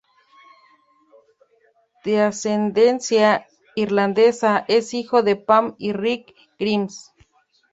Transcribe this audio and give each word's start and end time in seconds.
De 2.03 2.19
ascendencia 2.21 3.45
irlandesa, 3.75 4.65
es 4.67 4.95
hijo 4.95 5.21
de 5.21 5.35
Pam 5.35 5.75
y 5.77 5.93
Rick 5.93 6.33
Grimes. 6.57 7.13